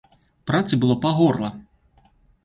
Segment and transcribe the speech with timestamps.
[0.51, 1.49] Працы было па горла!